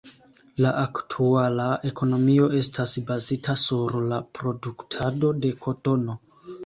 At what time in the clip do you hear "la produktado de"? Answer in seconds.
4.13-5.53